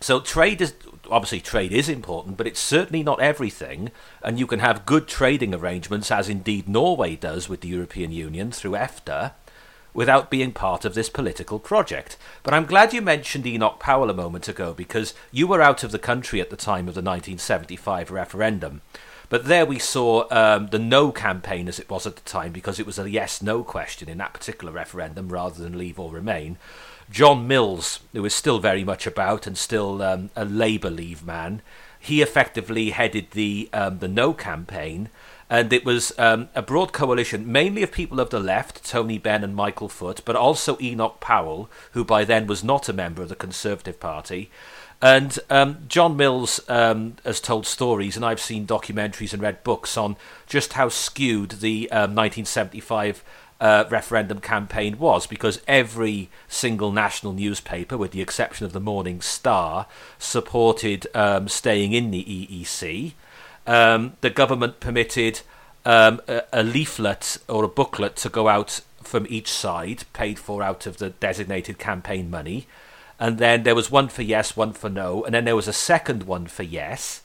so 0.00 0.20
trade 0.20 0.60
is 0.60 0.74
obviously 1.10 1.40
trade 1.40 1.72
is 1.72 1.88
important, 1.88 2.36
but 2.36 2.46
it's 2.46 2.60
certainly 2.60 3.02
not 3.02 3.20
everything. 3.20 3.90
And 4.22 4.38
you 4.38 4.46
can 4.46 4.60
have 4.60 4.86
good 4.86 5.06
trading 5.06 5.54
arrangements, 5.54 6.10
as 6.10 6.28
indeed 6.28 6.68
Norway 6.68 7.16
does 7.16 7.48
with 7.48 7.60
the 7.60 7.68
European 7.68 8.10
Union 8.12 8.50
through 8.50 8.72
EFTA, 8.72 9.32
without 9.92 10.30
being 10.30 10.52
part 10.52 10.84
of 10.84 10.94
this 10.94 11.08
political 11.08 11.58
project. 11.58 12.16
But 12.42 12.54
I'm 12.54 12.66
glad 12.66 12.92
you 12.92 13.00
mentioned 13.00 13.46
Enoch 13.46 13.78
Powell 13.78 14.10
a 14.10 14.14
moment 14.14 14.48
ago 14.48 14.74
because 14.74 15.14
you 15.30 15.46
were 15.46 15.62
out 15.62 15.84
of 15.84 15.92
the 15.92 15.98
country 15.98 16.40
at 16.40 16.50
the 16.50 16.56
time 16.56 16.88
of 16.88 16.94
the 16.94 17.02
1975 17.02 18.10
referendum. 18.10 18.82
But 19.28 19.46
there 19.46 19.64
we 19.64 19.78
saw 19.78 20.26
um, 20.30 20.68
the 20.68 20.78
no 20.78 21.10
campaign 21.10 21.66
as 21.68 21.78
it 21.78 21.88
was 21.88 22.06
at 22.06 22.16
the 22.16 22.22
time 22.22 22.52
because 22.52 22.78
it 22.78 22.86
was 22.86 22.98
a 22.98 23.08
yes 23.08 23.40
no 23.40 23.62
question 23.62 24.08
in 24.08 24.18
that 24.18 24.34
particular 24.34 24.72
referendum 24.72 25.28
rather 25.28 25.62
than 25.62 25.78
leave 25.78 25.98
or 25.98 26.10
remain. 26.10 26.58
John 27.10 27.46
Mills, 27.46 28.00
who 28.12 28.24
is 28.24 28.34
still 28.34 28.58
very 28.58 28.84
much 28.84 29.06
about 29.06 29.46
and 29.46 29.56
still 29.56 30.02
um, 30.02 30.30
a 30.34 30.44
Labour 30.44 30.90
Leave 30.90 31.24
man, 31.24 31.62
he 31.98 32.22
effectively 32.22 32.90
headed 32.90 33.30
the 33.30 33.68
um, 33.72 33.98
the 33.98 34.08
No 34.08 34.34
campaign, 34.34 35.08
and 35.48 35.72
it 35.72 35.84
was 35.84 36.12
um, 36.18 36.48
a 36.54 36.62
broad 36.62 36.92
coalition, 36.92 37.50
mainly 37.50 37.82
of 37.82 37.92
people 37.92 38.20
of 38.20 38.30
the 38.30 38.40
left, 38.40 38.84
Tony 38.84 39.18
Benn 39.18 39.44
and 39.44 39.54
Michael 39.54 39.88
Foot, 39.88 40.20
but 40.24 40.36
also 40.36 40.76
Enoch 40.80 41.20
Powell, 41.20 41.70
who 41.92 42.04
by 42.04 42.24
then 42.24 42.46
was 42.46 42.64
not 42.64 42.88
a 42.88 42.92
member 42.92 43.22
of 43.22 43.28
the 43.28 43.36
Conservative 43.36 44.00
Party. 44.00 44.50
And 45.00 45.38
um, 45.50 45.84
John 45.86 46.16
Mills 46.16 46.60
um, 46.68 47.16
has 47.24 47.40
told 47.40 47.66
stories, 47.66 48.16
and 48.16 48.24
I've 48.24 48.40
seen 48.40 48.66
documentaries 48.66 49.32
and 49.32 49.42
read 49.42 49.62
books 49.62 49.96
on 49.96 50.16
just 50.46 50.74
how 50.74 50.88
skewed 50.88 51.52
the 51.52 51.88
1975 51.90 53.18
um, 53.18 53.22
uh, 53.60 53.84
referendum 53.88 54.40
campaign 54.40 54.98
was 54.98 55.26
because 55.26 55.60
every 55.66 56.28
single 56.48 56.92
national 56.92 57.32
newspaper, 57.32 57.96
with 57.96 58.10
the 58.10 58.20
exception 58.20 58.66
of 58.66 58.72
the 58.72 58.80
Morning 58.80 59.20
Star, 59.20 59.86
supported 60.18 61.06
um, 61.14 61.48
staying 61.48 61.92
in 61.92 62.10
the 62.10 62.24
EEC. 62.24 63.12
Um, 63.66 64.14
the 64.20 64.30
government 64.30 64.80
permitted 64.80 65.40
um, 65.84 66.20
a, 66.28 66.42
a, 66.52 66.62
leaflet 66.62 67.38
or 67.48 67.64
a 67.64 67.68
booklet 67.68 68.16
to 68.16 68.28
go 68.28 68.48
out 68.48 68.80
from 69.02 69.26
each 69.28 69.50
side, 69.50 70.04
paid 70.12 70.38
for 70.38 70.62
out 70.62 70.86
of 70.86 70.98
the 70.98 71.10
designated 71.10 71.78
campaign 71.78 72.30
money. 72.30 72.66
And 73.18 73.38
then 73.38 73.62
there 73.62 73.74
was 73.74 73.90
one 73.90 74.08
for 74.08 74.22
yes, 74.22 74.56
one 74.56 74.72
for 74.72 74.90
no, 74.90 75.24
and 75.24 75.34
then 75.34 75.44
there 75.44 75.56
was 75.56 75.68
a 75.68 75.72
second 75.72 76.24
one 76.24 76.46
for 76.46 76.62
yes, 76.62 77.22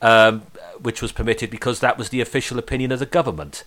um, 0.00 0.42
which 0.80 1.02
was 1.02 1.12
permitted 1.12 1.50
because 1.50 1.80
that 1.80 1.98
was 1.98 2.08
the 2.08 2.20
official 2.20 2.58
opinion 2.58 2.90
of 2.90 2.98
the 2.98 3.06
government. 3.06 3.62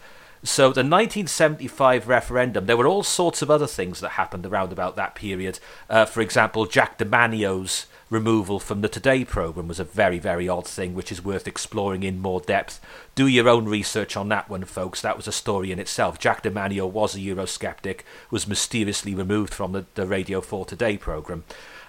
So 0.45 0.63
the 0.63 0.81
1975 0.81 2.09
referendum, 2.09 2.65
there 2.65 2.75
were 2.75 2.85
all 2.85 3.03
sorts 3.03 3.41
of 3.41 3.49
other 3.49 3.65
things 3.65 4.01
that 4.01 4.09
happened 4.09 4.45
around 4.45 4.73
about 4.73 4.97
that 4.97 5.15
period. 5.15 5.59
Uh, 5.89 6.03
for 6.03 6.19
example, 6.19 6.65
Jack 6.65 6.97
de 6.97 7.05
Manio's 7.05 7.85
removal 8.09 8.59
from 8.59 8.81
the 8.81 8.89
Today 8.89 9.23
programme 9.23 9.69
was 9.69 9.79
a 9.79 9.85
very, 9.85 10.19
very 10.19 10.49
odd 10.49 10.67
thing, 10.67 10.93
which 10.93 11.13
is 11.13 11.23
worth 11.23 11.47
exploring 11.47 12.03
in 12.03 12.19
more 12.19 12.41
depth. 12.41 12.81
Do 13.15 13.25
your 13.25 13.47
own 13.47 13.65
research 13.65 14.17
on 14.17 14.27
that 14.29 14.49
one, 14.49 14.65
folks. 14.65 15.01
That 15.01 15.15
was 15.15 15.29
a 15.29 15.31
story 15.31 15.71
in 15.71 15.79
itself. 15.79 16.19
Jack 16.19 16.43
de 16.43 16.51
Manio 16.51 16.89
was 16.89 17.15
a 17.15 17.19
Eurosceptic, 17.19 18.01
was 18.29 18.45
mysteriously 18.45 19.15
removed 19.15 19.53
from 19.53 19.71
the, 19.71 19.85
the 19.95 20.05
Radio 20.05 20.41
4 20.41 20.65
Today 20.65 20.97
programme. 20.97 21.45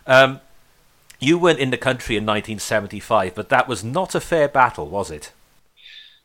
Um, 0.07 0.41
you 1.19 1.39
weren't 1.39 1.59
in 1.59 1.71
the 1.71 1.77
country 1.77 2.17
in 2.17 2.23
1975, 2.23 3.35
but 3.35 3.49
that 3.49 3.67
was 3.67 3.83
not 3.83 4.15
a 4.15 4.21
fair 4.21 4.47
battle, 4.47 4.89
was 4.89 5.11
it? 5.11 5.33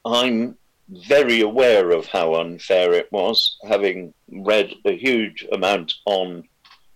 I'm 0.05 0.58
very 0.89 1.41
aware 1.41 1.91
of 1.91 2.07
how 2.07 2.35
unfair 2.35 2.93
it 2.93 3.11
was, 3.11 3.57
having 3.67 4.13
read 4.31 4.73
a 4.85 4.97
huge 4.97 5.45
amount 5.51 5.93
on 6.05 6.43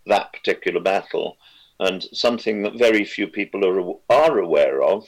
that 0.07 0.33
particular 0.33 0.79
battle. 0.79 1.37
And 1.79 2.03
something 2.13 2.63
that 2.63 2.77
very 2.77 3.05
few 3.05 3.27
people 3.27 3.65
are, 3.65 3.95
are 4.09 4.39
aware 4.39 4.81
of 4.81 5.05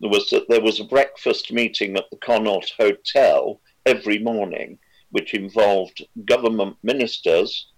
was 0.00 0.28
that 0.30 0.48
there 0.48 0.60
was 0.60 0.80
a 0.80 0.84
breakfast 0.84 1.52
meeting 1.52 1.96
at 1.96 2.04
the 2.10 2.16
Connaught 2.18 2.70
Hotel 2.78 3.60
every 3.84 4.18
morning, 4.18 4.78
which 5.10 5.34
involved 5.34 6.04
government 6.24 6.76
ministers 6.82 7.68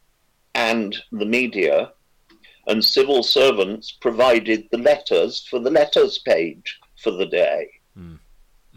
and 0.54 0.96
the 1.12 1.26
media, 1.26 1.92
and 2.66 2.84
civil 2.84 3.22
servants 3.22 3.92
provided 3.92 4.68
the 4.70 4.78
letters 4.78 5.46
for 5.48 5.58
the 5.58 5.70
letters 5.70 6.18
page 6.18 6.78
for 7.02 7.12
the 7.12 7.26
day. 7.26 7.68
Mm. 7.96 8.18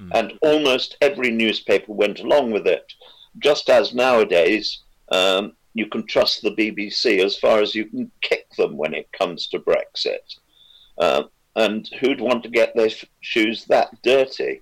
Mm. 0.02 0.10
And 0.14 0.34
almost 0.42 0.98
every 1.02 1.32
newspaper 1.32 1.94
went 1.94 2.20
along 2.20 2.52
with 2.52 2.68
it, 2.68 2.94
just 3.40 3.70
as 3.70 3.94
nowadays 3.94 4.80
um, 5.12 5.54
you 5.74 5.88
can 5.88 6.06
trust 6.06 6.42
the 6.42 6.52
BBC 6.52 7.24
as 7.24 7.38
far 7.38 7.60
as 7.60 7.76
you 7.76 7.86
can 7.86 8.12
kick 8.22 8.50
them 8.58 8.78
when 8.78 8.94
it 8.94 9.12
comes 9.12 9.48
to 9.48 9.60
Brexit. 9.60 10.36
Uh, 10.98 11.24
and 11.56 11.88
who'd 12.00 12.22
want 12.22 12.44
to 12.44 12.50
get 12.50 12.76
their 12.76 12.90
shoes 13.20 13.66
that 13.66 13.90
dirty? 14.02 14.62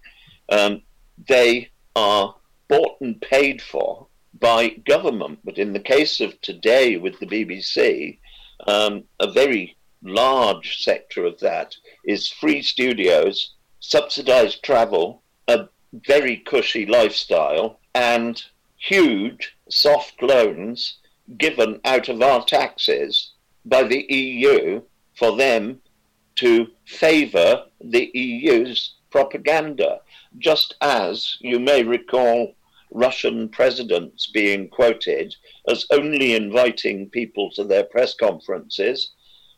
Um, 0.49 0.81
they 1.27 1.69
are 1.95 2.35
bought 2.67 3.01
and 3.01 3.19
paid 3.21 3.61
for 3.61 4.07
by 4.39 4.69
government. 4.69 5.39
But 5.43 5.57
in 5.57 5.73
the 5.73 5.79
case 5.79 6.19
of 6.19 6.39
today 6.41 6.97
with 6.97 7.19
the 7.19 7.25
BBC, 7.25 8.19
um, 8.67 9.03
a 9.19 9.31
very 9.31 9.75
large 10.01 10.83
sector 10.83 11.25
of 11.25 11.39
that 11.39 11.75
is 12.05 12.29
free 12.29 12.61
studios, 12.61 13.55
subsidized 13.79 14.63
travel, 14.63 15.23
a 15.49 15.67
very 15.93 16.37
cushy 16.37 16.85
lifestyle, 16.85 17.79
and 17.95 18.43
huge 18.77 19.57
soft 19.67 20.21
loans 20.21 20.99
given 21.37 21.81
out 21.83 22.07
of 22.07 22.21
our 22.21 22.45
taxes 22.45 23.31
by 23.65 23.83
the 23.83 24.05
EU 24.13 24.81
for 25.15 25.35
them 25.35 25.81
to 26.35 26.67
favour 26.85 27.65
the 27.81 28.11
EU's 28.13 28.95
propaganda. 29.09 29.99
Just 30.37 30.75
as 30.81 31.37
you 31.41 31.59
may 31.59 31.83
recall 31.83 32.55
Russian 32.91 33.49
presidents 33.49 34.27
being 34.27 34.69
quoted 34.69 35.35
as 35.67 35.85
only 35.91 36.35
inviting 36.35 37.09
people 37.09 37.49
to 37.51 37.63
their 37.63 37.83
press 37.83 38.13
conferences 38.13 39.11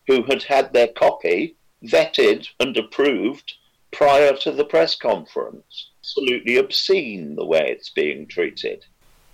who 0.08 0.23
had 0.23 0.43
had 0.43 0.71
their 0.71 0.88
copy 0.88 1.56
vetted 1.84 2.47
and 2.60 2.75
approved 2.77 3.54
prior 3.91 4.36
to 4.38 4.51
the 4.51 4.65
press 4.65 4.95
conference. 4.95 5.89
Absolutely 6.01 6.58
obscene 6.58 7.36
the 7.36 7.45
way 7.45 7.69
it's 7.69 7.89
being 7.89 8.27
treated. 8.27 8.86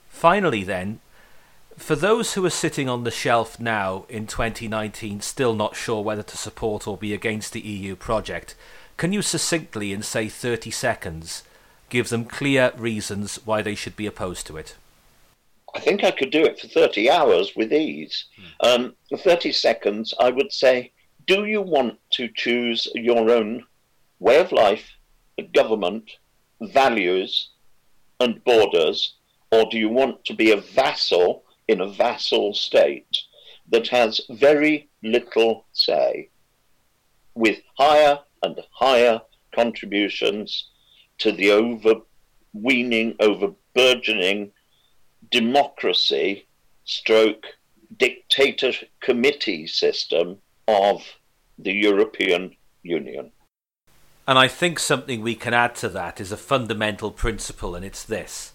Finally, 0.10 0.64
then, 0.64 1.00
for 1.78 1.96
those 1.96 2.34
who 2.34 2.46
are 2.46 2.50
sitting 2.50 2.90
on 2.90 3.04
the 3.04 3.12
shelf 3.12 3.60
now 3.60 4.06
in 4.10 4.28
2019, 4.28 5.22
still 5.22 5.54
not 5.54 5.76
sure 5.76 6.04
whether 6.04 6.24
to 6.24 6.38
support 6.38 6.88
or 6.88 6.98
be 6.98 7.14
against 7.14 7.54
the 7.54 7.62
EU 7.62 7.96
project, 7.96 8.56
can 8.98 9.14
you 9.14 9.22
succinctly, 9.22 9.94
in 9.94 10.02
say 10.02 10.28
30 10.28 10.72
seconds, 10.72 11.44
give 11.90 12.10
them 12.10 12.26
clear 12.26 12.74
reasons 12.76 13.40
why 13.46 13.62
they 13.62 13.76
should 13.76 13.96
be 13.96 14.08
opposed 14.08 14.48
to 14.48 14.58
it? 14.58 14.76
I 15.76 15.80
think 15.80 16.04
I 16.04 16.12
could 16.12 16.32
do 16.32 16.44
it 16.44 16.60
for 16.60 16.68
30 16.68 17.10
hours 17.10 17.56
with 17.56 17.72
ease. 17.72 18.26
Hmm. 18.36 18.68
Um, 18.68 18.96
for 19.10 19.18
30 19.18 19.52
seconds, 19.52 20.14
I 20.20 20.32
would 20.32 20.52
say, 20.52 20.92
do 21.28 21.46
you 21.46 21.62
want 21.62 22.00
to 22.14 22.28
choose 22.34 22.88
your 22.96 23.30
own 23.30 23.64
way 24.20 24.40
of 24.40 24.52
life, 24.52 24.98
government, 25.54 26.12
values, 26.62 27.50
and 28.20 28.44
borders, 28.44 29.16
or 29.52 29.70
do 29.70 29.78
you 29.78 29.90
want 29.90 30.26
to 30.26 30.34
be 30.34 30.52
a 30.52 30.58
vassal 30.58 31.44
in 31.68 31.82
a 31.82 31.90
vassal 31.90 32.54
state 32.54 33.18
that 33.70 33.88
has 33.90 34.22
very 34.30 34.90
little 35.04 35.66
say, 35.74 36.30
with 37.36 37.60
higher 37.78 38.20
and 38.42 38.60
higher 38.72 39.22
contributions 39.54 40.70
to 41.20 41.32
the 41.32 41.52
overweening, 41.52 43.14
overburgeoning 43.18 44.52
democracy 45.30 46.48
stroke 46.86 47.46
dictator 47.98 48.72
committee 49.02 49.68
system 49.68 50.38
of 50.68 51.04
the 51.60 51.74
European 51.74 52.56
Union. 52.84 53.32
And 54.28 54.38
I 54.38 54.50
think 54.50 54.78
something 54.78 55.22
we 55.22 55.36
can 55.36 55.54
add 55.54 55.74
to 55.76 55.88
that 55.88 56.20
is 56.20 56.34
a 56.34 56.38
fundamental 56.38 57.12
principle, 57.12 57.76
and 57.76 57.86
it's 57.86 58.04
this 58.04 58.52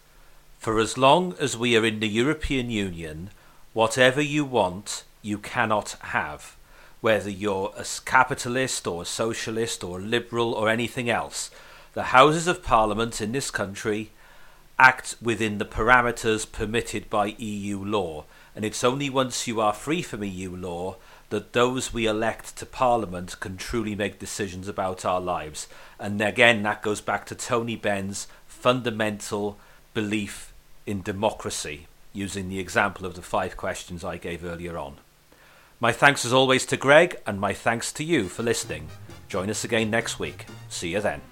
For 0.59 0.79
as 0.79 0.99
long 0.99 1.35
as 1.41 1.57
we 1.57 1.75
are 1.79 1.85
in 1.87 2.01
the 2.01 2.09
European 2.09 2.69
Union, 2.69 3.31
whatever 3.73 4.21
you 4.21 4.45
want, 4.45 5.05
you 5.23 5.39
cannot 5.39 5.97
have. 6.01 6.57
Whether 7.01 7.31
you're 7.31 7.73
a 7.75 7.87
capitalist 8.05 8.87
or 8.87 9.03
a 9.03 9.07
socialist 9.07 9.83
or 9.83 9.99
a 9.99 10.03
liberal 10.03 10.53
or 10.53 10.69
anything 10.69 11.09
else, 11.09 11.51
the 11.95 12.15
Houses 12.15 12.47
of 12.47 12.63
Parliament 12.63 13.23
in 13.23 13.33
this 13.33 13.51
country 13.51 14.11
act 14.79 15.17
within 15.23 15.57
the 15.57 15.65
parameters 15.65 16.51
permitted 16.51 17.09
by 17.09 17.35
EU 17.39 17.83
law, 17.83 18.25
and 18.55 18.65
it's 18.65 18.85
only 18.85 19.09
once 19.09 19.49
you 19.49 19.59
are 19.59 19.73
free 19.73 20.03
from 20.03 20.23
EU 20.23 20.55
law 20.55 20.97
that 21.33 21.55
those 21.55 21.95
we 21.95 22.05
elect 22.05 22.57
to 22.57 22.67
Parliament 22.67 23.41
can 23.41 23.57
truly 23.57 23.95
make 23.95 24.19
decisions 24.19 24.69
about 24.69 25.07
our 25.07 25.19
lives. 25.19 25.67
And 25.99 26.21
again, 26.21 26.63
that 26.65 26.83
goes 26.83 27.01
back 27.01 27.25
to 27.27 27.35
Tony 27.35 27.75
Benn's 27.75 28.29
fundamental 28.47 29.59
belief 29.95 30.53
in 30.85 31.01
democracy, 31.01 31.87
using 32.13 32.51
the 32.51 32.59
example 32.59 33.07
of 33.07 33.15
the 33.15 33.23
five 33.23 33.57
questions 33.57 34.05
I 34.05 34.19
gave 34.19 34.45
earlier 34.45 34.77
on. 34.77 34.99
My 35.81 35.91
thanks 35.91 36.27
as 36.27 36.35
always 36.35 36.67
to 36.67 36.77
Greg, 36.77 37.19
and 37.27 37.41
my 37.41 37.55
thanks 37.55 37.93
to 37.95 38.05
you 38.05 38.29
for 38.29 38.43
listening. 38.43 38.89
Join 39.31 39.49
us 39.49 39.65
again 39.65 39.89
next 39.89 40.19
week. 40.19 40.45
See 40.69 40.93
you 40.93 41.01
then. 41.01 41.23